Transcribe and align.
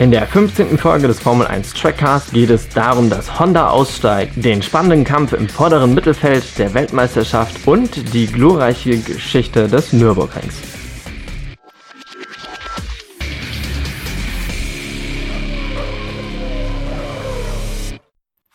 In 0.00 0.10
der 0.10 0.26
15. 0.26 0.78
Folge 0.78 1.08
des 1.08 1.20
Formel 1.20 1.46
1 1.46 1.74
Trackcast 1.74 2.32
geht 2.32 2.48
es 2.48 2.70
darum, 2.70 3.10
dass 3.10 3.38
Honda 3.38 3.68
aussteigt, 3.68 4.42
den 4.42 4.62
spannenden 4.62 5.04
Kampf 5.04 5.34
im 5.34 5.46
vorderen 5.46 5.94
Mittelfeld 5.94 6.58
der 6.58 6.72
Weltmeisterschaft 6.72 7.68
und 7.68 8.14
die 8.14 8.26
glorreiche 8.26 8.96
Geschichte 8.96 9.68
des 9.68 9.92
Nürburgrings. 9.92 10.62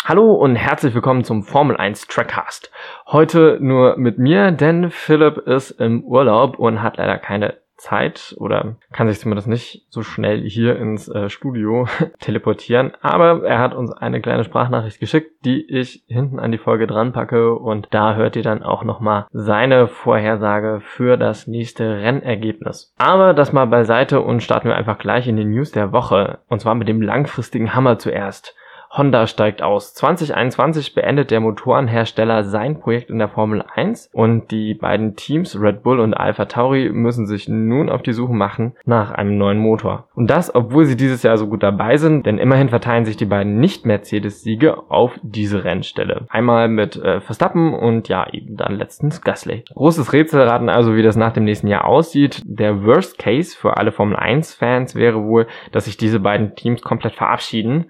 Hallo 0.03 0.33
und 0.33 0.55
herzlich 0.55 0.95
willkommen 0.95 1.23
zum 1.23 1.43
Formel 1.43 1.77
1 1.77 2.07
Trackcast. 2.07 2.71
Heute 3.05 3.59
nur 3.61 3.97
mit 3.97 4.17
mir, 4.17 4.49
denn 4.51 4.89
Philipp 4.89 5.37
ist 5.37 5.79
im 5.79 6.03
Urlaub 6.05 6.57
und 6.57 6.81
hat 6.81 6.97
leider 6.97 7.19
keine 7.19 7.64
Zeit 7.77 8.35
oder 8.37 8.75
kann 8.91 9.07
sich 9.07 9.19
zumindest 9.19 9.47
nicht 9.47 9.85
so 9.89 10.01
schnell 10.01 10.41
hier 10.41 10.77
ins 10.77 11.07
äh, 11.07 11.29
Studio 11.29 11.87
teleportieren. 12.19 12.93
Aber 13.01 13.43
er 13.45 13.59
hat 13.59 13.73
uns 13.73 13.91
eine 13.91 14.21
kleine 14.21 14.43
Sprachnachricht 14.43 14.99
geschickt, 14.99 15.45
die 15.45 15.65
ich 15.69 16.03
hinten 16.07 16.39
an 16.39 16.51
die 16.51 16.57
Folge 16.57 16.87
dran 16.87 17.13
packe 17.13 17.53
und 17.53 17.87
da 17.91 18.15
hört 18.15 18.35
ihr 18.35 18.43
dann 18.43 18.63
auch 18.63 18.83
nochmal 18.83 19.27
seine 19.31 19.87
Vorhersage 19.87 20.79
für 20.81 21.17
das 21.17 21.47
nächste 21.47 21.97
Rennergebnis. 21.97 22.93
Aber 22.97 23.33
das 23.33 23.53
mal 23.53 23.65
beiseite 23.65 24.21
und 24.21 24.41
starten 24.41 24.69
wir 24.69 24.75
einfach 24.75 24.97
gleich 24.97 25.27
in 25.27 25.37
die 25.37 25.45
News 25.45 25.71
der 25.71 25.91
Woche 25.91 26.39
und 26.47 26.61
zwar 26.61 26.75
mit 26.75 26.87
dem 26.87 27.01
langfristigen 27.01 27.75
Hammer 27.75 27.99
zuerst. 27.99 28.55
Honda 28.97 29.27
steigt 29.27 29.61
aus. 29.61 29.93
2021 29.93 30.95
beendet 30.95 31.29
der 31.29 31.41
Motorenhersteller 31.41 32.45
sein 32.45 32.79
Projekt 32.79 33.09
in 33.09 33.19
der 33.19 33.27
Formel 33.27 33.63
1 33.75 34.09
und 34.13 34.51
die 34.51 34.73
beiden 34.73 35.17
Teams 35.17 35.59
Red 35.59 35.83
Bull 35.83 35.99
und 35.99 36.13
Alpha 36.13 36.45
Tauri 36.45 36.89
müssen 36.89 37.25
sich 37.25 37.49
nun 37.49 37.89
auf 37.89 38.03
die 38.03 38.13
Suche 38.13 38.33
machen 38.33 38.73
nach 38.85 39.11
einem 39.11 39.37
neuen 39.37 39.57
Motor. 39.57 40.07
Und 40.15 40.29
das, 40.29 40.53
obwohl 40.53 40.85
sie 40.85 40.95
dieses 40.95 41.23
Jahr 41.23 41.37
so 41.37 41.47
gut 41.47 41.61
dabei 41.61 41.97
sind, 41.97 42.25
denn 42.25 42.37
immerhin 42.37 42.69
verteilen 42.69 43.03
sich 43.03 43.17
die 43.17 43.25
beiden 43.25 43.59
Nicht-Mercedes-Siege 43.59 44.89
auf 44.89 45.19
diese 45.23 45.65
Rennstelle. 45.65 46.25
Einmal 46.29 46.69
mit 46.69 46.95
äh, 46.95 47.19
Verstappen 47.19 47.73
und 47.73 48.07
ja, 48.07 48.25
eben 48.31 48.55
dann 48.55 48.75
letztens 48.75 49.21
Gasly. 49.21 49.65
Großes 49.73 50.13
Rätselraten 50.13 50.69
also, 50.69 50.95
wie 50.95 51.03
das 51.03 51.17
nach 51.17 51.33
dem 51.33 51.43
nächsten 51.43 51.67
Jahr 51.67 51.85
aussieht. 51.85 52.41
Der 52.45 52.85
Worst 52.85 53.17
Case 53.17 53.57
für 53.57 53.75
alle 53.75 53.91
Formel 53.91 54.15
1-Fans 54.15 54.95
wäre 54.95 55.23
wohl, 55.23 55.47
dass 55.73 55.85
sich 55.85 55.97
diese 55.97 56.21
beiden 56.21 56.55
Teams 56.55 56.81
komplett 56.81 57.15
verabschieden 57.15 57.87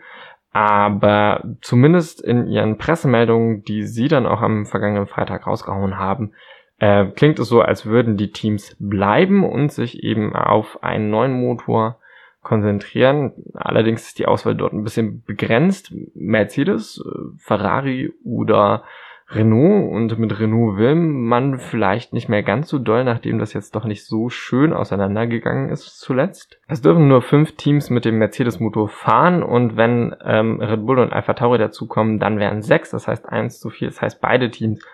aber 0.56 1.44
zumindest 1.60 2.22
in 2.22 2.48
ihren 2.48 2.78
Pressemeldungen, 2.78 3.66
die 3.66 3.84
sie 3.84 4.08
dann 4.08 4.26
auch 4.26 4.40
am 4.42 4.66
vergangenen 4.66 5.06
Freitag 5.06 5.48
rausgehauen 5.48 5.98
haben, 5.98 6.32
äh, 6.80 7.08
klingt 7.08 7.40
es 7.40 7.50
so, 7.50 7.60
als 7.60 7.86
würden 7.86 8.16
die 8.16 8.32
Teams 8.32 8.78
bleiben 8.80 9.44
und 9.44 9.74
sich 9.74 10.02
eben 10.02 10.34
auf 10.34 10.82
einen 10.82 11.10
neuen 11.10 11.34
Motor 11.34 12.00
konzentrieren. 12.42 13.34
Allerdings 13.54 14.08
ist 14.08 14.18
die 14.18 14.28
Auswahl 14.28 14.56
dort 14.56 14.72
ein 14.72 14.86
bisschen 14.86 15.24
begrenzt. 15.24 15.94
Mercedes, 16.14 17.04
äh, 17.06 17.38
Ferrari 17.38 18.14
oder 18.24 18.86
Renault 19.28 19.92
und 19.92 20.20
mit 20.20 20.40
Renault 20.40 20.78
will 20.78 20.96
man 20.96 21.58
vielleicht 21.58 22.14
nicht 22.14 22.30
mehr 22.30 22.44
ganz 22.44 22.70
so 22.70 22.78
doll, 22.78 23.04
nachdem 23.04 23.40
das 23.40 23.54
jetzt 23.54 23.76
doch 23.76 23.86
nicht 23.86 24.06
so 24.06 24.30
schön 24.30 24.72
auseinandergegangen 24.72 25.70
ist 25.70 26.00
zuletzt. 26.00 26.60
Es 26.68 26.82
dürfen 26.82 27.08
nur 27.08 27.24
fünf 27.24 27.56
Teams 27.56 27.90
mit 27.90 28.06
dem 28.06 28.20
Mercedes-Motor 28.20 28.88
fahren 28.88 29.42
und 29.42 29.78
wenn 29.78 30.16
ähm, 30.24 30.62
Red 30.62 30.86
Bull 30.86 31.00
und 31.00 31.12
Alpha 31.12 31.34
Tauri 31.34 31.58
dazukommen, 31.58 32.20
dann 32.20 32.38
wären 32.38 32.62
sechs, 32.62 32.92
das 32.92 33.08
heißt 33.08 33.28
eins 33.28 33.60
zu 33.60 33.72
viel, 33.72 33.88
das 33.88 34.02
heißt 34.02 34.22
beide 34.22 34.52
Teams 34.52 34.86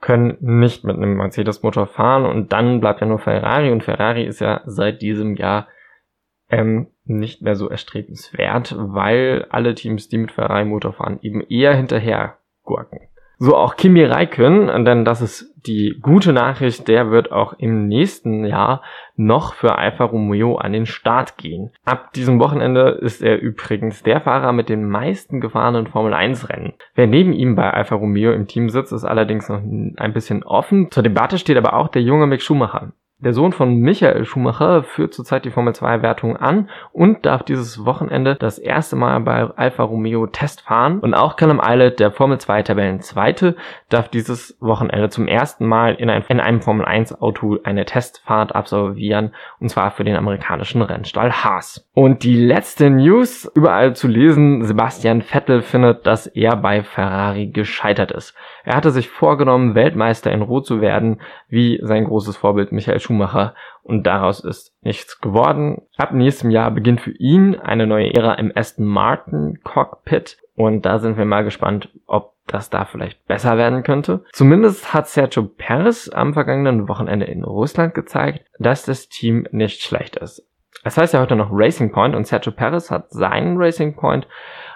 können 0.00 0.36
nicht 0.40 0.82
mit 0.82 0.96
einem 0.96 1.16
Mercedes-Motor 1.16 1.86
fahren 1.86 2.26
und 2.26 2.52
dann 2.52 2.80
bleibt 2.80 3.00
ja 3.00 3.06
nur 3.06 3.20
Ferrari 3.20 3.70
und 3.70 3.84
Ferrari 3.84 4.24
ist 4.24 4.40
ja 4.40 4.62
seit 4.64 5.00
diesem 5.00 5.36
Jahr 5.36 5.68
ähm, 6.50 6.88
nicht 7.04 7.42
mehr 7.42 7.54
so 7.54 7.68
erstrebenswert, 7.68 8.74
weil 8.76 9.46
alle 9.50 9.76
Teams, 9.76 10.08
die 10.08 10.18
mit 10.18 10.32
Ferrari-Motor 10.32 10.94
fahren, 10.94 11.20
eben 11.22 11.40
eher 11.40 11.76
hinterher 11.76 12.38
gurken. 12.64 12.98
So 13.38 13.56
auch 13.56 13.76
Kimi 13.76 14.04
Räikkönen, 14.04 14.84
denn 14.84 15.04
das 15.04 15.20
ist 15.20 15.52
die 15.66 15.98
gute 16.00 16.32
Nachricht, 16.32 16.88
der 16.88 17.10
wird 17.10 17.32
auch 17.32 17.54
im 17.54 17.86
nächsten 17.88 18.44
Jahr 18.44 18.82
noch 19.16 19.54
für 19.54 19.78
Alfa 19.78 20.04
Romeo 20.04 20.56
an 20.56 20.72
den 20.72 20.86
Start 20.86 21.36
gehen. 21.36 21.70
Ab 21.84 22.12
diesem 22.12 22.40
Wochenende 22.40 22.98
ist 23.00 23.22
er 23.22 23.40
übrigens 23.40 24.02
der 24.02 24.20
Fahrer 24.20 24.52
mit 24.52 24.68
den 24.68 24.88
meisten 24.88 25.40
gefahrenen 25.40 25.86
Formel 25.86 26.14
1 26.14 26.48
Rennen. 26.48 26.74
Wer 26.94 27.06
neben 27.06 27.32
ihm 27.32 27.54
bei 27.54 27.70
Alfa 27.70 27.94
Romeo 27.94 28.32
im 28.32 28.46
Team 28.46 28.68
sitzt, 28.68 28.92
ist 28.92 29.04
allerdings 29.04 29.48
noch 29.48 29.58
ein 29.60 30.12
bisschen 30.12 30.42
offen. 30.42 30.90
Zur 30.90 31.02
Debatte 31.02 31.38
steht 31.38 31.56
aber 31.56 31.74
auch 31.74 31.88
der 31.88 32.02
junge 32.02 32.26
Mick 32.26 32.42
Schumacher. 32.42 32.92
Der 33.24 33.34
Sohn 33.34 33.52
von 33.52 33.76
Michael 33.76 34.24
Schumacher 34.24 34.82
führt 34.82 35.14
zurzeit 35.14 35.44
die 35.44 35.50
Formel 35.50 35.72
2 35.72 36.02
Wertung 36.02 36.36
an 36.36 36.68
und 36.90 37.24
darf 37.24 37.44
dieses 37.44 37.84
Wochenende 37.84 38.34
das 38.34 38.58
erste 38.58 38.96
Mal 38.96 39.20
bei 39.20 39.48
Alfa 39.54 39.84
Romeo 39.84 40.26
Test 40.26 40.62
fahren. 40.62 40.98
Und 40.98 41.14
auch 41.14 41.36
Callum 41.36 41.60
Eilert, 41.60 42.00
der 42.00 42.10
Formel 42.10 42.38
2 42.38 42.64
Tabellenzweite, 42.64 43.54
darf 43.88 44.08
dieses 44.08 44.56
Wochenende 44.58 45.08
zum 45.08 45.28
ersten 45.28 45.66
Mal 45.66 45.94
in, 45.94 46.10
ein, 46.10 46.24
in 46.28 46.40
einem 46.40 46.62
Formel 46.62 46.84
1 46.84 47.22
Auto 47.22 47.58
eine 47.62 47.84
Testfahrt 47.84 48.56
absolvieren. 48.56 49.30
Und 49.60 49.68
zwar 49.68 49.92
für 49.92 50.02
den 50.02 50.16
amerikanischen 50.16 50.82
Rennstall 50.82 51.30
Haas. 51.30 51.88
Und 51.94 52.24
die 52.24 52.34
letzte 52.34 52.90
News 52.90 53.48
überall 53.54 53.94
zu 53.94 54.08
lesen. 54.08 54.64
Sebastian 54.64 55.22
Vettel 55.22 55.62
findet, 55.62 56.08
dass 56.08 56.26
er 56.26 56.56
bei 56.56 56.82
Ferrari 56.82 57.46
gescheitert 57.46 58.10
ist. 58.10 58.34
Er 58.64 58.74
hatte 58.74 58.90
sich 58.90 59.08
vorgenommen, 59.08 59.76
Weltmeister 59.76 60.32
in 60.32 60.42
Rot 60.42 60.66
zu 60.66 60.80
werden, 60.80 61.20
wie 61.48 61.78
sein 61.84 62.04
großes 62.04 62.36
Vorbild 62.36 62.72
Michael 62.72 62.98
Schumacher 62.98 63.11
Schumacher 63.12 63.54
und 63.82 64.06
daraus 64.06 64.40
ist 64.40 64.74
nichts 64.82 65.20
geworden. 65.20 65.82
Ab 65.96 66.12
nächstem 66.12 66.50
Jahr 66.50 66.70
beginnt 66.70 67.00
für 67.00 67.12
ihn 67.12 67.58
eine 67.58 67.86
neue 67.86 68.14
Ära 68.14 68.34
im 68.34 68.52
Aston 68.54 68.86
Martin 68.86 69.60
Cockpit 69.62 70.38
und 70.56 70.86
da 70.86 70.98
sind 70.98 71.18
wir 71.18 71.24
mal 71.24 71.44
gespannt, 71.44 71.90
ob 72.06 72.32
das 72.46 72.70
da 72.70 72.84
vielleicht 72.84 73.24
besser 73.26 73.56
werden 73.56 73.82
könnte. 73.82 74.24
Zumindest 74.32 74.94
hat 74.94 75.08
Sergio 75.08 75.44
Perez 75.44 76.10
am 76.12 76.32
vergangenen 76.32 76.88
Wochenende 76.88 77.26
in 77.26 77.44
Russland 77.44 77.94
gezeigt, 77.94 78.44
dass 78.58 78.84
das 78.84 79.08
Team 79.08 79.46
nicht 79.52 79.82
schlecht 79.82 80.16
ist. 80.16 80.46
Es 80.84 80.96
heißt 80.96 81.14
ja 81.14 81.20
heute 81.20 81.36
noch 81.36 81.50
Racing 81.52 81.92
Point 81.92 82.16
und 82.16 82.26
Sergio 82.26 82.50
Perez 82.50 82.90
hat 82.90 83.10
seinen 83.10 83.56
Racing 83.58 83.94
Point 83.94 84.26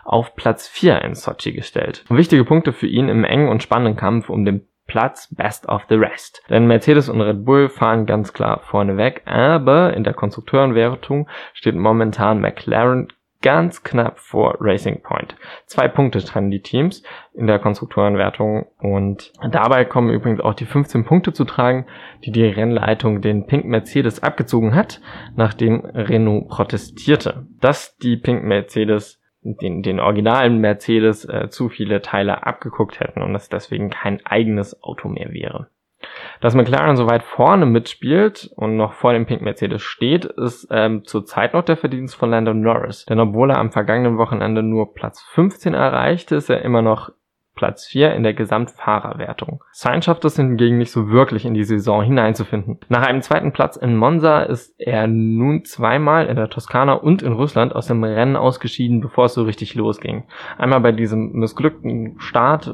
auf 0.04 0.36
Platz 0.36 0.68
4 0.68 1.02
in 1.02 1.14
Sochi 1.14 1.52
gestellt. 1.52 2.04
Wichtige 2.08 2.44
Punkte 2.44 2.72
für 2.72 2.86
ihn 2.86 3.08
im 3.08 3.24
engen 3.24 3.48
und 3.48 3.62
spannenden 3.62 3.96
Kampf 3.96 4.30
um 4.30 4.44
den 4.44 4.68
Platz 4.86 5.34
Best 5.34 5.68
of 5.68 5.82
the 5.88 5.96
Rest. 5.96 6.42
Denn 6.48 6.66
Mercedes 6.66 7.08
und 7.08 7.20
Red 7.20 7.44
Bull 7.44 7.68
fahren 7.68 8.06
ganz 8.06 8.32
klar 8.32 8.60
vorneweg, 8.60 9.22
aber 9.24 9.94
in 9.94 10.04
der 10.04 10.14
Konstrukteurenwertung 10.14 11.28
steht 11.52 11.74
momentan 11.74 12.40
McLaren 12.40 13.08
ganz 13.42 13.82
knapp 13.82 14.18
vor 14.18 14.56
Racing 14.60 15.02
Point. 15.02 15.36
Zwei 15.66 15.88
Punkte 15.88 16.18
trennen 16.18 16.50
die 16.50 16.62
Teams 16.62 17.02
in 17.32 17.46
der 17.46 17.58
Konstrukteurenwertung 17.58 18.66
und 18.78 19.32
dabei 19.52 19.84
kommen 19.84 20.10
übrigens 20.10 20.40
auch 20.40 20.54
die 20.54 20.64
15 20.64 21.04
Punkte 21.04 21.32
zu 21.32 21.44
tragen, 21.44 21.86
die 22.24 22.32
die 22.32 22.44
Rennleitung 22.44 23.20
den 23.20 23.46
Pink 23.46 23.64
Mercedes 23.66 24.22
abgezogen 24.22 24.74
hat, 24.74 25.00
nachdem 25.36 25.84
Renault 25.84 26.48
protestierte. 26.48 27.46
Dass 27.60 27.96
die 27.98 28.16
Pink 28.16 28.42
Mercedes 28.42 29.20
den, 29.54 29.82
den 29.82 30.00
originalen 30.00 30.58
Mercedes 30.58 31.24
äh, 31.24 31.48
zu 31.48 31.68
viele 31.68 32.02
Teile 32.02 32.46
abgeguckt 32.46 33.00
hätten 33.00 33.22
und 33.22 33.34
es 33.34 33.48
deswegen 33.48 33.90
kein 33.90 34.24
eigenes 34.26 34.82
Auto 34.82 35.08
mehr 35.08 35.32
wäre. 35.32 35.68
Dass 36.40 36.54
McLaren 36.54 36.96
so 36.96 37.06
weit 37.06 37.22
vorne 37.22 37.66
mitspielt 37.66 38.50
und 38.56 38.76
noch 38.76 38.92
vor 38.92 39.12
dem 39.12 39.26
Pink 39.26 39.42
Mercedes 39.42 39.82
steht, 39.82 40.24
ist 40.24 40.68
ähm, 40.70 41.04
zurzeit 41.04 41.54
noch 41.54 41.64
der 41.64 41.76
Verdienst 41.76 42.14
von 42.14 42.30
Lando 42.30 42.52
Norris. 42.52 43.06
Denn 43.06 43.18
obwohl 43.20 43.50
er 43.50 43.58
am 43.58 43.72
vergangenen 43.72 44.18
Wochenende 44.18 44.62
nur 44.62 44.94
Platz 44.94 45.22
15 45.22 45.74
erreichte, 45.74 46.36
ist 46.36 46.50
er 46.50 46.62
immer 46.62 46.82
noch 46.82 47.10
Platz 47.56 47.86
4 47.86 48.14
in 48.14 48.22
der 48.22 48.34
Gesamtfahrerwertung. 48.34 49.64
Sainz 49.72 50.04
schafft 50.04 50.24
es 50.24 50.36
hingegen 50.36 50.78
nicht 50.78 50.92
so 50.92 51.08
wirklich 51.08 51.44
in 51.44 51.54
die 51.54 51.64
Saison 51.64 52.02
hineinzufinden. 52.02 52.78
Nach 52.88 53.04
einem 53.04 53.22
zweiten 53.22 53.52
Platz 53.52 53.76
in 53.76 53.96
Monza 53.96 54.42
ist 54.42 54.74
er 54.78 55.06
nun 55.06 55.64
zweimal 55.64 56.26
in 56.26 56.36
der 56.36 56.50
Toskana 56.50 56.92
und 56.92 57.22
in 57.22 57.32
Russland 57.32 57.74
aus 57.74 57.86
dem 57.86 58.04
Rennen 58.04 58.36
ausgeschieden, 58.36 59.00
bevor 59.00 59.24
es 59.24 59.34
so 59.34 59.42
richtig 59.42 59.74
losging. 59.74 60.24
Einmal 60.58 60.80
bei 60.80 60.92
diesem 60.92 61.32
missglückten 61.32 62.20
Start, 62.20 62.72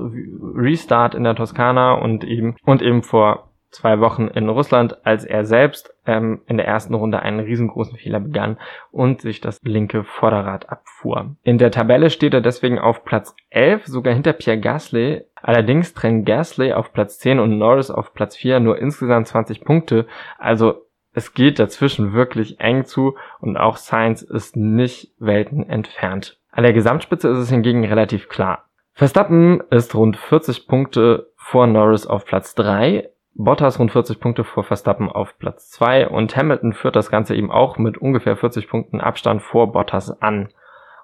Restart 0.54 1.14
in 1.14 1.24
der 1.24 1.36
Toskana 1.36 1.92
und 1.94 2.24
eben, 2.24 2.56
und 2.64 2.82
eben 2.82 3.02
vor 3.02 3.51
zwei 3.72 4.00
Wochen 4.00 4.28
in 4.28 4.48
Russland, 4.48 5.04
als 5.04 5.24
er 5.24 5.44
selbst 5.44 5.94
ähm, 6.06 6.42
in 6.46 6.58
der 6.58 6.66
ersten 6.66 6.94
Runde 6.94 7.20
einen 7.20 7.40
riesengroßen 7.40 7.96
Fehler 7.96 8.20
begann 8.20 8.58
und 8.90 9.20
sich 9.20 9.40
das 9.40 9.60
linke 9.62 10.04
Vorderrad 10.04 10.68
abfuhr. 10.68 11.36
In 11.42 11.58
der 11.58 11.70
Tabelle 11.70 12.10
steht 12.10 12.34
er 12.34 12.40
deswegen 12.40 12.78
auf 12.78 13.04
Platz 13.04 13.34
11, 13.50 13.86
sogar 13.86 14.14
hinter 14.14 14.32
Pierre 14.32 14.60
Gasly. 14.60 15.22
Allerdings 15.34 15.94
trennen 15.94 16.24
Gasly 16.24 16.72
auf 16.72 16.92
Platz 16.92 17.18
10 17.18 17.40
und 17.40 17.58
Norris 17.58 17.90
auf 17.90 18.14
Platz 18.14 18.36
4 18.36 18.60
nur 18.60 18.78
insgesamt 18.78 19.26
20 19.26 19.64
Punkte. 19.64 20.06
Also 20.38 20.86
es 21.14 21.34
geht 21.34 21.58
dazwischen 21.58 22.12
wirklich 22.12 22.60
eng 22.60 22.84
zu 22.84 23.16
und 23.40 23.56
auch 23.56 23.76
Sainz 23.76 24.22
ist 24.22 24.56
nicht 24.56 25.12
Welten 25.18 25.68
entfernt. 25.68 26.38
An 26.50 26.64
der 26.64 26.72
Gesamtspitze 26.72 27.28
ist 27.28 27.38
es 27.38 27.50
hingegen 27.50 27.84
relativ 27.84 28.28
klar. 28.28 28.66
Verstappen 28.94 29.62
ist 29.70 29.94
rund 29.94 30.16
40 30.16 30.66
Punkte 30.66 31.32
vor 31.36 31.66
Norris 31.66 32.06
auf 32.06 32.24
Platz 32.26 32.54
3, 32.54 33.08
Bottas 33.34 33.78
rund 33.78 33.90
40 33.90 34.20
Punkte 34.20 34.44
vor 34.44 34.62
Verstappen 34.62 35.08
auf 35.08 35.38
Platz 35.38 35.70
2 35.70 36.08
und 36.08 36.36
Hamilton 36.36 36.74
führt 36.74 36.96
das 36.96 37.10
Ganze 37.10 37.34
eben 37.34 37.50
auch 37.50 37.78
mit 37.78 37.96
ungefähr 37.96 38.36
40 38.36 38.68
Punkten 38.68 39.00
Abstand 39.00 39.42
vor 39.42 39.72
Bottas 39.72 40.20
an. 40.20 40.48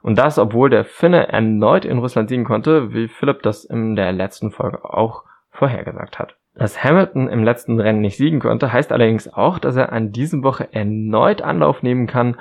Und 0.03 0.19
das, 0.19 0.39
obwohl 0.39 0.71
der 0.71 0.85
Finne 0.85 1.29
erneut 1.29 1.85
in 1.85 1.99
Russland 1.99 2.29
siegen 2.29 2.45
konnte, 2.45 2.93
wie 2.93 3.09
Philipp 3.09 3.43
das 3.43 3.65
in 3.65 3.97
der 3.97 4.13
letzten 4.13 4.51
Folge 4.51 4.85
auch 4.85 5.25
vorhergesagt 5.51 6.19
hat. 6.19 6.37
Dass 6.55 6.83
Hamilton 6.83 7.29
im 7.29 7.45
letzten 7.45 7.81
Rennen 7.81 8.01
nicht 8.01 8.17
siegen 8.17 8.41
konnte, 8.41 8.73
heißt 8.73 8.93
allerdings 8.93 9.33
auch, 9.33 9.59
dass 9.59 9.77
er 9.77 9.93
an 9.93 10.13
diesem 10.13 10.43
Woche 10.43 10.73
erneut 10.73 11.41
Anlauf 11.41 11.83
nehmen 11.83 12.07
kann, 12.07 12.37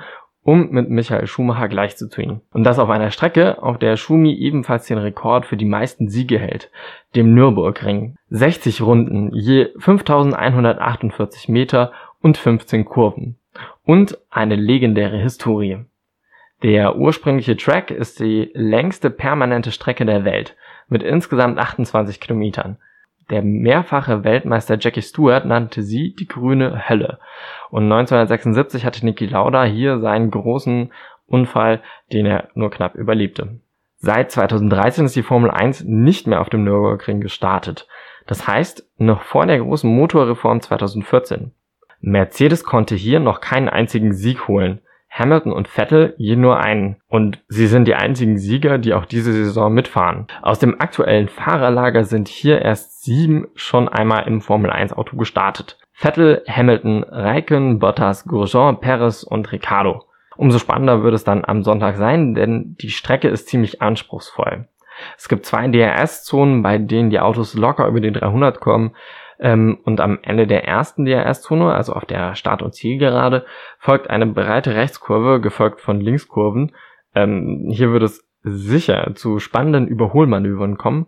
um 0.48 0.70
mit 0.70 0.88
Michael 0.88 1.26
Schumacher 1.26 1.68
gleichzuziehen. 1.68 2.40
Und 2.54 2.64
das 2.64 2.78
auf 2.78 2.88
einer 2.88 3.10
Strecke, 3.10 3.62
auf 3.62 3.76
der 3.76 3.98
Schumi 3.98 4.32
ebenfalls 4.32 4.86
den 4.86 4.96
Rekord 4.96 5.44
für 5.44 5.58
die 5.58 5.66
meisten 5.66 6.08
Siege 6.08 6.38
hält, 6.38 6.70
dem 7.14 7.34
Nürburgring. 7.34 8.16
60 8.30 8.80
Runden, 8.80 9.30
je 9.34 9.68
5148 9.76 11.50
Meter 11.50 11.92
und 12.22 12.38
15 12.38 12.86
Kurven. 12.86 13.36
Und 13.84 14.16
eine 14.30 14.56
legendäre 14.56 15.18
Historie. 15.18 15.84
Der 16.62 16.96
ursprüngliche 16.96 17.58
Track 17.58 17.90
ist 17.90 18.18
die 18.18 18.50
längste 18.54 19.10
permanente 19.10 19.70
Strecke 19.70 20.06
der 20.06 20.24
Welt 20.24 20.56
mit 20.88 21.02
insgesamt 21.02 21.58
28 21.58 22.20
Kilometern. 22.20 22.78
Der 23.30 23.42
mehrfache 23.42 24.24
Weltmeister 24.24 24.78
Jackie 24.80 25.02
Stewart 25.02 25.44
nannte 25.44 25.82
sie 25.82 26.14
die 26.14 26.26
grüne 26.26 26.88
Hölle. 26.88 27.18
Und 27.70 27.84
1976 27.84 28.84
hatte 28.84 29.04
Niki 29.04 29.26
Lauda 29.26 29.64
hier 29.64 30.00
seinen 30.00 30.30
großen 30.30 30.92
Unfall, 31.26 31.82
den 32.12 32.24
er 32.24 32.48
nur 32.54 32.70
knapp 32.70 32.94
überlebte. 32.94 33.60
Seit 33.96 34.30
2013 34.30 35.06
ist 35.06 35.16
die 35.16 35.22
Formel 35.22 35.50
1 35.50 35.84
nicht 35.84 36.26
mehr 36.26 36.40
auf 36.40 36.48
dem 36.48 36.64
Nürburgring 36.64 37.20
gestartet. 37.20 37.86
Das 38.26 38.46
heißt, 38.46 38.88
noch 38.98 39.22
vor 39.22 39.46
der 39.46 39.58
großen 39.58 39.90
Motorreform 39.90 40.60
2014. 40.60 41.52
Mercedes 42.00 42.64
konnte 42.64 42.94
hier 42.94 43.20
noch 43.20 43.40
keinen 43.40 43.68
einzigen 43.68 44.14
Sieg 44.14 44.46
holen. 44.48 44.80
Hamilton 45.18 45.52
und 45.52 45.68
Vettel 45.68 46.14
je 46.16 46.36
nur 46.36 46.60
einen. 46.60 46.96
Und 47.08 47.42
sie 47.48 47.66
sind 47.66 47.86
die 47.86 47.94
einzigen 47.94 48.38
Sieger, 48.38 48.78
die 48.78 48.94
auch 48.94 49.04
diese 49.04 49.32
Saison 49.32 49.72
mitfahren. 49.72 50.26
Aus 50.42 50.58
dem 50.58 50.80
aktuellen 50.80 51.28
Fahrerlager 51.28 52.04
sind 52.04 52.28
hier 52.28 52.62
erst 52.62 53.02
sieben 53.02 53.48
schon 53.54 53.88
einmal 53.88 54.26
im 54.26 54.40
Formel 54.40 54.70
1 54.70 54.92
Auto 54.92 55.16
gestartet. 55.16 55.78
Vettel, 55.92 56.42
Hamilton, 56.48 57.02
Raikön, 57.02 57.80
Bottas, 57.80 58.24
Grosjean, 58.24 58.78
Perez 58.80 59.24
und 59.24 59.50
Ricardo. 59.50 60.04
Umso 60.36 60.60
spannender 60.60 61.02
wird 61.02 61.14
es 61.14 61.24
dann 61.24 61.44
am 61.44 61.64
Sonntag 61.64 61.96
sein, 61.96 62.34
denn 62.34 62.76
die 62.80 62.90
Strecke 62.90 63.28
ist 63.28 63.48
ziemlich 63.48 63.82
anspruchsvoll. 63.82 64.68
Es 65.16 65.28
gibt 65.28 65.46
zwei 65.46 65.66
DRS-Zonen, 65.66 66.62
bei 66.62 66.78
denen 66.78 67.10
die 67.10 67.20
Autos 67.20 67.54
locker 67.54 67.88
über 67.88 68.00
die 68.00 68.12
300 68.12 68.60
kommen. 68.60 68.94
Ähm, 69.40 69.78
und 69.84 70.00
am 70.00 70.18
Ende 70.22 70.46
der 70.46 70.66
ersten 70.66 71.04
DRS-Zone, 71.04 71.72
also 71.72 71.92
auf 71.92 72.04
der 72.04 72.34
Start- 72.34 72.62
und 72.62 72.74
Zielgerade, 72.74 73.44
folgt 73.78 74.10
eine 74.10 74.26
breite 74.26 74.74
Rechtskurve, 74.74 75.40
gefolgt 75.40 75.80
von 75.80 76.00
Linkskurven. 76.00 76.72
Ähm, 77.14 77.68
hier 77.70 77.92
wird 77.92 78.02
es 78.02 78.28
sicher 78.42 79.12
zu 79.14 79.38
spannenden 79.38 79.86
Überholmanövern 79.86 80.76
kommen 80.76 81.06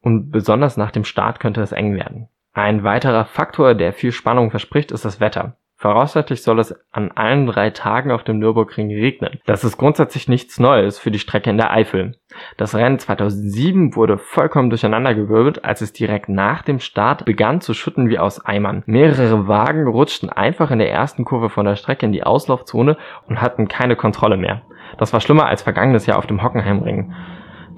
und 0.00 0.30
besonders 0.30 0.76
nach 0.76 0.90
dem 0.90 1.04
Start 1.04 1.40
könnte 1.40 1.62
es 1.62 1.72
eng 1.72 1.94
werden. 1.94 2.28
Ein 2.52 2.84
weiterer 2.84 3.24
Faktor, 3.24 3.74
der 3.74 3.92
viel 3.92 4.12
Spannung 4.12 4.50
verspricht, 4.50 4.92
ist 4.92 5.04
das 5.04 5.20
Wetter. 5.20 5.56
Voraussichtlich 5.82 6.44
soll 6.44 6.60
es 6.60 6.72
an 6.92 7.10
allen 7.10 7.44
drei 7.44 7.70
Tagen 7.70 8.12
auf 8.12 8.22
dem 8.22 8.38
Nürburgring 8.38 8.92
regnen. 8.92 9.40
Das 9.46 9.64
ist 9.64 9.78
grundsätzlich 9.78 10.28
nichts 10.28 10.60
Neues 10.60 11.00
für 11.00 11.10
die 11.10 11.18
Strecke 11.18 11.50
in 11.50 11.56
der 11.56 11.72
Eifel. 11.72 12.14
Das 12.56 12.76
Rennen 12.76 13.00
2007 13.00 13.96
wurde 13.96 14.16
vollkommen 14.16 14.70
durcheinandergewirbelt, 14.70 15.64
als 15.64 15.80
es 15.80 15.92
direkt 15.92 16.28
nach 16.28 16.62
dem 16.62 16.78
Start 16.78 17.24
begann 17.24 17.60
zu 17.60 17.74
schütten 17.74 18.08
wie 18.08 18.20
aus 18.20 18.46
Eimern. 18.46 18.84
Mehrere 18.86 19.48
Wagen 19.48 19.88
rutschten 19.88 20.30
einfach 20.30 20.70
in 20.70 20.78
der 20.78 20.92
ersten 20.92 21.24
Kurve 21.24 21.50
von 21.50 21.66
der 21.66 21.74
Strecke 21.74 22.06
in 22.06 22.12
die 22.12 22.22
Auslaufzone 22.22 22.96
und 23.26 23.40
hatten 23.40 23.66
keine 23.66 23.96
Kontrolle 23.96 24.36
mehr. 24.36 24.62
Das 24.98 25.12
war 25.12 25.20
schlimmer 25.20 25.46
als 25.46 25.62
vergangenes 25.62 26.06
Jahr 26.06 26.18
auf 26.18 26.28
dem 26.28 26.44
Hockenheimring. 26.44 27.12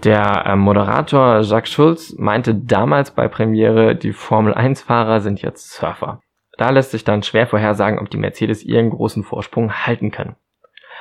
Der 0.05 0.45
äh, 0.45 0.57
Moderator 0.57 1.41
Jacques 1.41 1.73
Schulz 1.73 2.15
meinte 2.19 2.55
damals 2.55 3.13
bei 3.13 3.29
Premiere, 3.29 3.97
die 3.97 4.13
Formel 4.13 4.53
1-Fahrer 4.53 5.21
sind 5.21 5.41
jetzt 5.41 5.73
Surfer. 5.73 6.21
Da 6.57 6.71
lässt 6.71 6.93
sich 6.93 7.05
dann 7.05 7.23
schwer 7.23 7.47
vorhersagen, 7.47 7.99
ob 7.99 8.11
die 8.11 8.17
Mercedes 8.17 8.65
ihren 8.65 8.91
großen 8.91 9.25
Vorsprung 9.25 9.73
halten 9.73 10.11
können. 10.11 10.37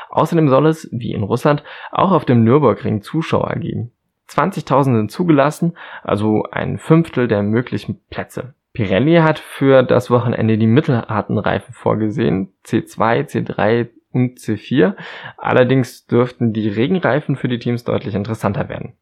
Außerdem 0.09 0.49
soll 0.49 0.67
es, 0.67 0.89
wie 0.91 1.13
in 1.13 1.23
Russland, 1.23 1.63
auch 1.91 2.11
auf 2.11 2.25
dem 2.25 2.43
Nürburgring 2.43 3.01
Zuschauer 3.01 3.55
geben. 3.55 3.91
20.000 4.29 4.83
sind 4.83 5.11
zugelassen, 5.11 5.77
also 6.03 6.43
ein 6.51 6.77
Fünftel 6.77 7.27
der 7.27 7.43
möglichen 7.43 7.99
Plätze. 8.09 8.53
Pirelli 8.73 9.17
hat 9.17 9.39
für 9.39 9.83
das 9.83 10.09
Wochenende 10.09 10.57
die 10.57 10.67
mittelharten 10.67 11.37
Reifen 11.37 11.73
vorgesehen, 11.73 12.53
C2, 12.65 13.27
C3 13.29 13.89
und 14.11 14.39
C4. 14.39 14.95
Allerdings 15.37 16.07
dürften 16.07 16.53
die 16.53 16.69
Regenreifen 16.69 17.35
für 17.35 17.47
die 17.47 17.59
Teams 17.59 17.83
deutlich 17.83 18.15
interessanter 18.15 18.69
werden. 18.69 18.93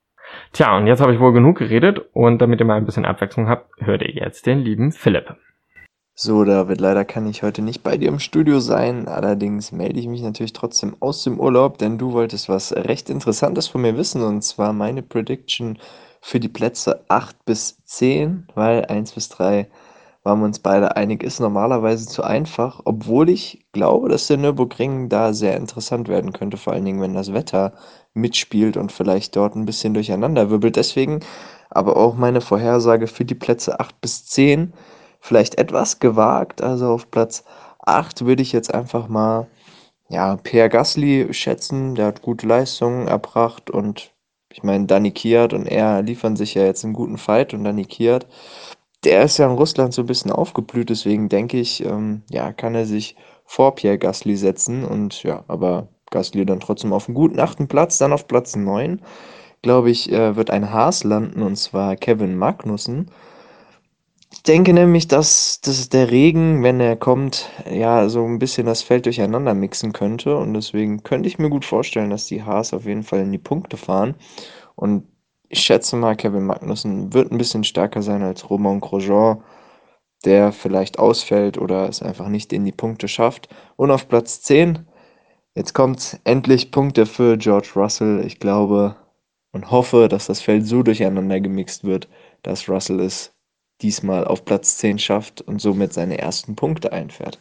Tja, 0.54 0.76
und 0.78 0.88
jetzt 0.88 1.02
habe 1.02 1.14
ich 1.14 1.20
wohl 1.20 1.34
genug 1.34 1.58
geredet 1.58 2.02
und 2.14 2.42
damit 2.42 2.60
ihr 2.60 2.66
mal 2.66 2.78
ein 2.78 2.86
bisschen 2.86 3.06
Abwechslung 3.06 3.48
habt, 3.48 3.70
hört 3.82 4.02
ihr 4.02 4.12
jetzt 4.12 4.46
den 4.46 4.60
lieben 4.60 4.92
Philipp. 4.92 5.36
So, 6.14 6.44
David, 6.44 6.80
leider 6.82 7.04
kann 7.06 7.26
ich 7.28 7.42
heute 7.42 7.62
nicht 7.62 7.84
bei 7.84 7.98
dir 7.98 8.10
im 8.10 8.20
Studio 8.20 8.60
sein. 8.60 9.08
Allerdings 9.08 9.72
melde 9.72 10.00
ich 10.00 10.08
mich 10.08 10.22
natürlich 10.22 10.54
trotzdem 10.54 10.96
aus 11.00 11.24
dem 11.24 11.40
Urlaub, 11.40 11.78
denn 11.80 11.98
du 11.98 12.14
wolltest 12.14 12.48
was 12.48 12.74
recht 12.74 13.10
Interessantes 13.10 13.68
von 13.68 13.82
mir 13.82 13.98
wissen 13.98 14.22
und 14.22 14.42
zwar 14.44 14.72
meine 14.74 15.02
Prediction 15.02 15.80
für 16.22 16.40
die 16.40 16.50
Plätze 16.50 17.04
8 17.10 17.46
bis 17.46 17.84
10, 17.86 18.48
weil 18.56 18.86
1 18.86 19.14
bis 19.14 19.30
3 19.30 19.68
waren 20.24 20.40
wir 20.40 20.46
uns 20.46 20.60
beide 20.60 20.96
einig, 20.96 21.24
ist 21.24 21.40
normalerweise 21.40 22.08
zu 22.08 22.24
einfach, 22.24 22.82
obwohl 22.86 23.30
ich 23.30 23.66
glaube, 23.72 24.08
dass 24.10 24.28
der 24.28 24.38
Nürburgring 24.38 25.10
da 25.10 25.34
sehr 25.34 25.58
interessant 25.58 26.08
werden 26.08 26.32
könnte, 26.34 26.58
vor 26.58 26.74
allen 26.74 26.86
Dingen, 26.86 27.02
wenn 27.02 27.16
das 27.16 27.34
Wetter 27.34 27.74
mitspielt 28.14 28.78
und 28.78 28.92
vielleicht 28.92 29.36
dort 29.36 29.56
ein 29.56 29.66
bisschen 29.66 29.96
durcheinander 29.96 30.52
wirbelt. 30.52 30.76
Deswegen 30.76 31.22
aber 31.72 31.98
auch 31.98 32.16
meine 32.16 32.42
Vorhersage 32.42 33.08
für 33.08 33.26
die 33.26 33.36
Plätze 33.36 33.80
8 33.80 34.00
bis 34.02 34.26
10 34.28 34.74
vielleicht 35.22 35.58
etwas 35.58 36.00
gewagt. 36.00 36.62
Also 36.62 36.88
auf 36.88 37.10
Platz 37.10 37.46
8 37.80 38.26
würde 38.26 38.42
ich 38.42 38.52
jetzt 38.52 38.74
einfach 38.74 39.08
mal 39.08 39.48
ja, 40.10 40.36
Pierre 40.38 40.70
Gasly 40.70 41.34
schätzen. 41.34 41.96
Der 41.96 42.08
hat 42.08 42.22
gute 42.22 42.46
Leistungen 42.48 43.08
erbracht 43.08 43.70
und 43.70 44.12
ich 44.52 44.64
meine, 44.64 44.86
Danny 44.86 45.12
Kiat 45.12 45.54
und 45.54 45.66
er 45.66 46.02
liefern 46.02 46.36
sich 46.36 46.56
ja 46.56 46.66
jetzt 46.66 46.84
einen 46.84 46.94
guten 46.94 47.18
Fight 47.18 47.54
und 47.54 47.64
Danny 47.64 47.86
Kiat, 47.86 48.28
der 49.06 49.24
ist 49.24 49.38
ja 49.38 49.46
in 49.50 49.56
Russland 49.58 49.94
so 49.94 50.04
ein 50.04 50.08
bisschen 50.08 50.32
aufgeblüht, 50.32 50.90
deswegen 50.90 51.30
denke 51.30 51.58
ich, 51.60 51.84
ähm, 51.86 52.24
ja, 52.30 52.52
kann 52.54 52.76
er 52.76 52.86
sich 52.86 53.16
vor 53.46 53.76
Pierre 53.76 53.98
Gasly 53.98 54.36
setzen 54.36 54.84
und 54.84 55.24
ja, 55.24 55.44
aber 55.48 55.88
Gasly 56.12 56.46
dann 56.46 56.60
trotzdem 56.60 56.94
auf 56.94 57.08
einem 57.08 57.16
guten 57.16 57.40
achten 57.40 57.68
Platz, 57.68 57.98
dann 57.98 58.14
auf 58.14 58.28
Platz 58.28 58.56
9, 58.56 59.02
glaube 59.62 59.90
ich, 59.90 60.12
äh, 60.12 60.36
wird 60.36 60.52
ein 60.52 60.72
Haas 60.72 61.04
landen 61.04 61.42
und 61.42 61.56
zwar 61.56 61.96
Kevin 61.96 62.38
Magnussen. 62.38 63.10
Ich 64.42 64.44
denke 64.46 64.74
nämlich, 64.74 65.08
dass, 65.08 65.62
dass 65.62 65.88
der 65.90 66.10
Regen, 66.10 66.64
wenn 66.64 66.80
er 66.80 66.96
kommt, 66.96 67.48
ja, 67.72 68.10
so 68.10 68.26
ein 68.26 68.40
bisschen 68.40 68.66
das 68.66 68.82
Feld 68.82 69.06
durcheinander 69.06 69.54
mixen 69.54 69.94
könnte. 69.94 70.36
Und 70.36 70.56
deswegen 70.56 71.04
könnte 71.04 71.30
ich 71.30 71.38
mir 71.38 71.52
gut 71.52 71.64
vorstellen, 71.64 72.10
dass 72.10 72.26
die 72.26 72.42
Haas 72.42 72.74
auf 72.74 72.86
jeden 72.86 73.04
Fall 73.04 73.20
in 73.20 73.32
die 73.32 73.38
Punkte 73.38 73.78
fahren. 73.78 74.16
Und 74.76 75.04
ich 75.48 75.60
schätze 75.60 75.96
mal, 75.96 76.16
Kevin 76.16 76.48
Magnussen 76.48 77.14
wird 77.14 77.32
ein 77.32 77.38
bisschen 77.38 77.64
stärker 77.64 78.02
sein 78.02 78.24
als 78.24 78.50
Romain 78.50 78.82
Grosjean, 78.82 79.44
der 80.26 80.52
vielleicht 80.52 80.98
ausfällt 80.98 81.60
oder 81.60 81.88
es 81.88 82.02
einfach 82.02 82.28
nicht 82.28 82.52
in 82.52 82.66
die 82.66 82.72
Punkte 82.72 83.08
schafft. 83.08 83.48
Und 83.76 83.92
auf 83.92 84.08
Platz 84.08 84.42
10, 84.42 84.88
jetzt 85.54 85.76
kommt 85.76 86.20
endlich 86.24 86.72
Punkte 86.72 87.06
für 87.06 87.38
George 87.38 87.74
Russell. 87.76 88.26
Ich 88.26 88.40
glaube 88.40 88.96
und 89.52 89.70
hoffe, 89.70 90.08
dass 90.08 90.26
das 90.26 90.42
Feld 90.42 90.66
so 90.66 90.82
durcheinander 90.82 91.40
gemixt 91.40 91.84
wird, 91.84 92.10
dass 92.42 92.68
Russell 92.68 93.02
es 93.02 93.36
diesmal 93.82 94.26
auf 94.26 94.46
Platz 94.46 94.78
10 94.78 95.00
schafft 95.00 95.42
und 95.42 95.60
somit 95.60 95.94
seine 95.94 96.18
ersten 96.18 96.56
Punkte 96.56 96.92
einfährt. 96.92 97.40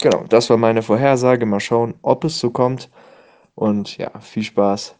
Genau, 0.00 0.24
das 0.28 0.50
war 0.50 0.56
meine 0.56 0.82
Vorhersage. 0.82 1.46
Mal 1.46 1.60
schauen, 1.60 1.94
ob 2.02 2.24
es 2.24 2.38
so 2.38 2.50
kommt. 2.50 2.90
Und 3.54 3.98
ja, 3.98 4.10
viel 4.20 4.42
Spaß 4.42 4.98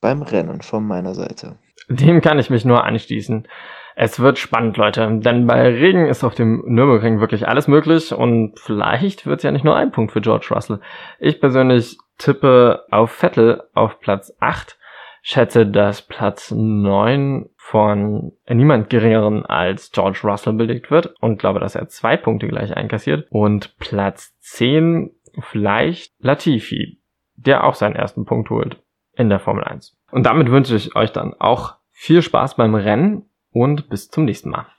beim 0.00 0.22
Rennen 0.22 0.62
von 0.62 0.86
meiner 0.86 1.14
Seite. 1.14 1.56
Dem 1.88 2.20
kann 2.20 2.38
ich 2.38 2.50
mich 2.50 2.64
nur 2.64 2.84
anschließen. 2.84 3.46
Es 3.96 4.18
wird 4.20 4.38
spannend, 4.38 4.76
Leute, 4.76 5.18
denn 5.20 5.46
bei 5.46 5.60
Regen 5.62 6.06
ist 6.06 6.24
auf 6.24 6.34
dem 6.34 6.62
Nürburgring 6.66 7.20
wirklich 7.20 7.48
alles 7.48 7.68
möglich 7.68 8.12
und 8.14 8.58
vielleicht 8.58 9.26
wird 9.26 9.40
es 9.40 9.42
ja 9.42 9.50
nicht 9.50 9.64
nur 9.64 9.76
ein 9.76 9.90
Punkt 9.90 10.12
für 10.12 10.20
George 10.20 10.48
Russell. 10.52 10.80
Ich 11.18 11.40
persönlich 11.40 11.98
tippe 12.16 12.86
auf 12.90 13.10
Vettel 13.10 13.62
auf 13.74 14.00
Platz 14.00 14.32
8 14.40 14.78
schätze, 15.22 15.66
dass 15.66 16.02
Platz 16.02 16.50
9 16.50 17.48
von 17.56 18.32
niemand 18.48 18.90
geringeren 18.90 19.46
als 19.46 19.90
George 19.92 20.20
Russell 20.24 20.54
belegt 20.54 20.90
wird 20.90 21.14
und 21.20 21.38
glaube, 21.38 21.60
dass 21.60 21.74
er 21.74 21.88
zwei 21.88 22.16
Punkte 22.16 22.48
gleich 22.48 22.76
einkassiert. 22.76 23.26
Und 23.30 23.76
Platz 23.78 24.36
10 24.40 25.10
vielleicht 25.40 26.12
Latifi, 26.18 27.00
der 27.36 27.64
auch 27.64 27.74
seinen 27.74 27.96
ersten 27.96 28.24
Punkt 28.24 28.50
holt 28.50 28.82
in 29.14 29.28
der 29.28 29.40
Formel 29.40 29.64
1. 29.64 29.96
Und 30.10 30.26
damit 30.26 30.50
wünsche 30.50 30.74
ich 30.74 30.96
euch 30.96 31.12
dann 31.12 31.34
auch 31.38 31.76
viel 31.90 32.22
Spaß 32.22 32.56
beim 32.56 32.74
Rennen 32.74 33.26
und 33.52 33.88
bis 33.88 34.08
zum 34.08 34.24
nächsten 34.24 34.50
Mal. 34.50 34.66